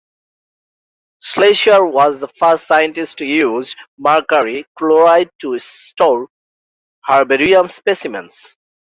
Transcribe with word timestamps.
Schleicher 1.23 1.87
was 1.93 2.19
the 2.21 2.27
first 2.29 2.65
scientist 2.65 3.19
to 3.19 3.25
use 3.27 3.75
mercury 3.99 4.65
chloride 4.75 5.29
to 5.41 5.59
store 5.59 6.27
herbarium 7.07 7.67
specimens. 7.67 8.57